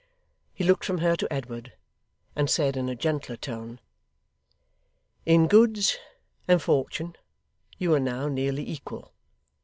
[0.51, 1.73] He looked from her to Edward,
[2.35, 3.79] and said in a gentler tone:
[5.27, 5.95] 'In goods
[6.47, 7.15] and fortune
[7.77, 9.13] you are now nearly equal.